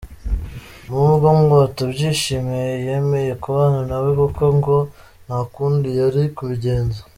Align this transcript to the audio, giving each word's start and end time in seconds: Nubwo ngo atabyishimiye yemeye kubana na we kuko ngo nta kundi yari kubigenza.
Nubwo 0.87 1.29
ngo 1.41 1.55
atabyishimiye 1.67 2.71
yemeye 2.85 3.31
kubana 3.43 3.79
na 3.89 3.97
we 4.03 4.09
kuko 4.19 4.43
ngo 4.57 4.75
nta 5.25 5.39
kundi 5.53 5.87
yari 5.99 6.23
kubigenza. 6.37 6.99